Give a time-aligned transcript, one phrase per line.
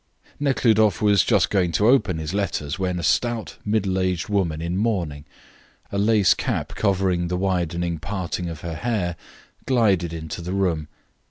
[0.39, 4.75] Nekhludoff was just going to open his letters, when a stout, middle aged woman in
[4.75, 5.25] mourning,
[5.91, 9.15] a lace cap covering the widening parting of her hair,
[9.67, 10.87] glided into the room.